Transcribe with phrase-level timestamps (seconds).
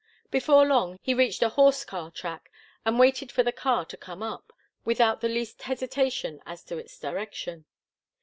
[0.31, 2.49] Before long he reached a horse car track
[2.83, 4.51] and waited for the car to come up,
[4.83, 7.65] without the least hesitation as to its direction.